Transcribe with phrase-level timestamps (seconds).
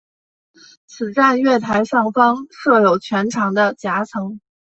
[0.87, 4.39] 此站月台上方设有全长的夹层。